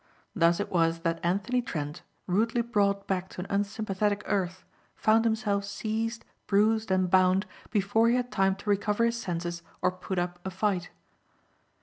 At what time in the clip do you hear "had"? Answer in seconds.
8.15-8.31